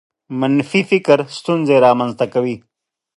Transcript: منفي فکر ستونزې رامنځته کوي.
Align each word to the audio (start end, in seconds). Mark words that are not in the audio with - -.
منفي 0.39 0.81
فکر 0.91 1.19
ستونزې 1.37 1.75
رامنځته 1.85 2.25
کوي. 2.33 2.55